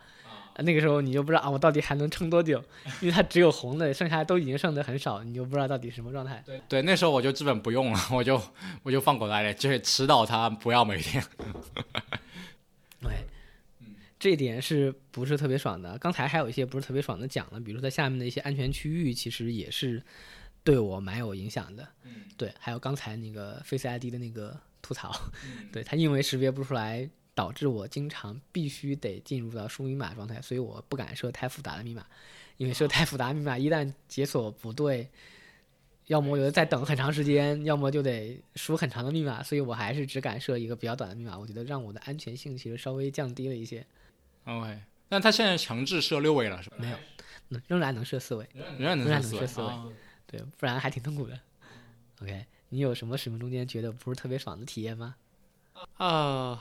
[0.57, 2.64] 那个时候你就不知道啊，我到底还能撑多久？
[3.03, 6.42] 因为它只有红的，剩下都已经剩的很少，你就不知道到底什么状态。
[6.46, 8.40] 对对，那时候我就基本不用了，我就
[8.83, 11.22] 我就放口袋里，就是吃到它不要没电。
[13.03, 13.11] 对。
[14.18, 15.96] 这点是不是特别爽的？
[15.98, 20.02] 刚才还有一些不是特别爽的讲了，比如说在下面的一些安全区域，其实也是
[20.64, 21.87] 对我蛮有影响的。
[22.37, 25.14] 对，还有刚才那个 Face ID 的那个吐槽，
[25.72, 32.04] 对它因为识别不出来，导致我经常必须得进入到输密码状态，所以我不敢设太复杂的密码，
[32.56, 35.08] 因为设太复杂密码一旦解锁不对，
[36.06, 41.38] 要么我有的再等很长时间，要么就得输很长的密码，所以我还是只敢设一个比较短的密码。
[41.38, 43.87] 我觉得让我的安全性其实稍微降低了一些。
[44.49, 44.81] OK，
[45.11, 46.77] 那他现在强制设六位了是吧？
[46.79, 46.96] 没有，
[47.51, 49.73] 嗯仍然能设四位，仍然能设四位
[50.27, 51.38] 对，不然还挺痛苦的。
[52.23, 55.15] OK，你有什么使用中间觉得不是特别爽的体验吗？
[55.99, 56.59] 呃，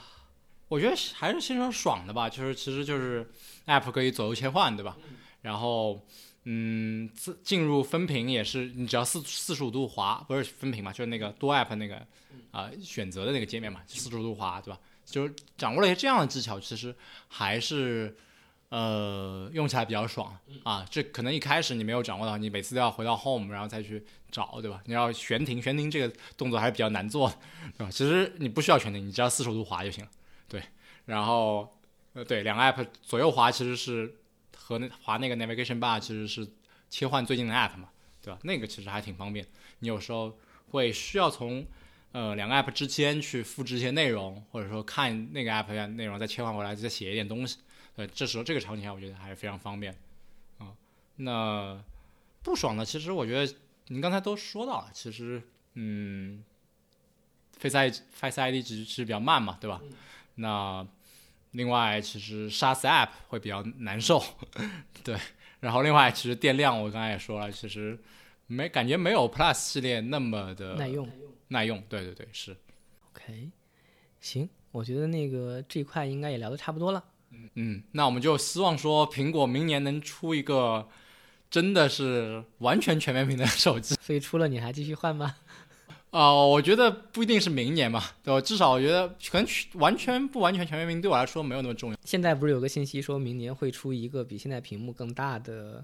[0.67, 3.25] 我觉得还是先说爽的吧，就是其实就是
[3.65, 4.97] App 可以左右切换，对吧？
[5.41, 6.05] 然后，
[6.43, 12.05] 嗯，自进入分屏也是你只要四四十五度滑，不是分屏嘛，就是那个多 App 那个
[12.51, 14.79] 啊、选择的那个界面嘛，四十五度滑，对吧？
[15.07, 16.93] 就是掌握了一些这样的技巧，其实
[17.29, 18.13] 还是
[18.69, 20.85] 呃用起来比较爽啊。
[20.89, 24.81] 这可能一开始你没有掌握到，你每次都要回到 Home 然后再去找，对吧？
[24.85, 27.37] 你要悬停，悬停这个动作还是比较难做的。
[27.77, 27.89] 对吧？
[27.89, 30.11] 其实你不需要悬停，你只要四十度滑就行了。
[30.49, 30.61] 对，
[31.05, 31.79] 然后
[32.13, 34.13] 呃，对，两个 app 左右滑其实是
[34.57, 36.45] 和那滑那个 navigation bar 其实是
[36.89, 37.87] 切换最近的 app 嘛，
[38.21, 38.39] 对吧？
[38.43, 39.45] 那个其实还挺方便。
[39.79, 40.37] 你有时候
[40.71, 41.65] 会需要从
[42.11, 47.57] 呃两个 app 之间去复制一些内容，或者说看那个 app 的内容再切换回来，再写一点东西。
[47.95, 49.95] 对，这时候这个场景下我觉得还是非常方便
[50.57, 50.73] 啊、
[51.17, 51.81] 那
[52.43, 53.53] 不爽的，其实我觉得
[53.87, 55.41] 您刚才都说到了，其实
[55.73, 56.43] 嗯。
[57.59, 59.81] Face ID Face ID 其实是比较慢嘛，对吧？
[60.35, 60.85] 那
[61.53, 64.23] 另外其实杀死 App 会比较难受，
[65.03, 65.17] 对。
[65.59, 67.97] 然后另外其实电量我刚才也说了，其实
[68.45, 71.09] 没感觉没有 Plus 系列那么的耐用。
[71.49, 72.55] 耐用，对对对，是。
[73.13, 73.49] OK，
[74.19, 77.03] 行，我觉得那个这一块应该也聊得差不多了。
[77.55, 80.87] 嗯，那我们就希望说苹果明年能出一个
[81.49, 83.95] 真的是完全全面屏的手机。
[84.01, 85.35] 所以出了你还继续换吗？
[86.11, 88.39] 啊、 我觉得不一定是明年嘛，对吧？
[88.39, 91.97] 至少我觉得可能完全不完全全面屏对我来说没有那么重要。
[92.05, 95.83] 现在不是有个信息说明年会出一个比现在屏幕更大的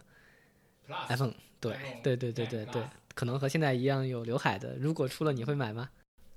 [1.09, 1.33] iPhone？
[1.59, 2.83] 对对对对对对，
[3.13, 4.75] 可能和现在一样有刘海的。
[4.77, 5.89] 如果出了，你会买吗？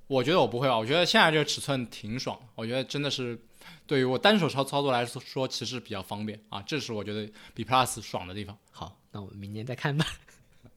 [0.08, 3.36] 我觉得我不会吧，我觉得现在这个尺寸挺爽，我觉得真的是
[3.86, 8.56] 对于我单手操操作来说说，其实比较方便啊，这是我觉得比 Plus 爽的地方。
[8.70, 10.06] 好，那我们明年再看吧。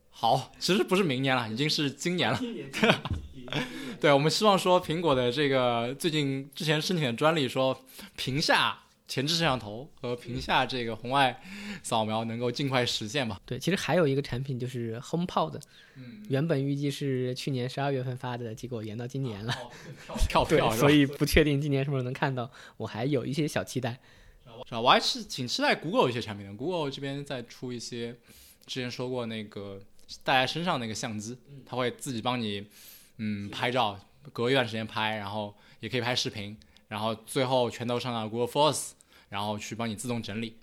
[0.09, 2.39] 好，其实不是明年了，已经是今年了。
[4.01, 7.79] 对，我们希望说苹果的这个最近之前申请的专利说
[8.15, 8.77] 屏下
[9.09, 11.41] 前置摄像头和屏下这个红外
[11.83, 13.41] 扫描能够尽快实现吧。
[13.45, 15.59] 对，其实还有一个产品就是 HomePod，
[15.95, 19.53] 嗯原本预计是去年十二月份发的，结果延到今年了。
[20.29, 23.99] 跳对票，是吧所以不确定今年是不是能看到，我还有一些小期待。
[24.65, 24.81] 是吧？
[24.81, 26.53] 我还是挺期待 Google 一些产品的。
[26.53, 28.15] Google 这边在出一些，
[28.65, 29.81] 之前说过那个
[30.23, 32.67] 戴在身上那个相机，它会自己帮你
[33.17, 33.97] 嗯拍照，
[34.33, 36.57] 隔一段时间拍，然后也可以拍视频，
[36.89, 38.91] 然后最后全都上到 Google Force，
[39.29, 40.57] 然后去帮你自动整理。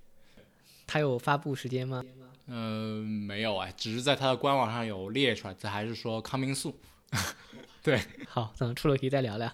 [0.86, 2.04] 它有发布时间吗？
[2.48, 6.74] 嗯、没有哎，只是在它的官网上有列出来，这还是说 coming soon。
[8.28, 9.52] 好，等出了题再聊聊。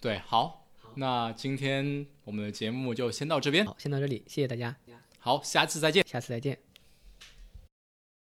[0.00, 4.76] 对，好，那今天我们的节目就先到这边，好，先到这里，谢谢大家，
[5.18, 6.04] 好，下次再见。
[6.06, 6.73] 下次再见。